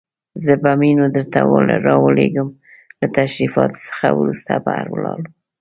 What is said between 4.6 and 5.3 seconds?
بهر ولاړ.